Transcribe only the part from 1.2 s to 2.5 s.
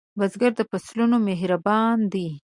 مهربان دی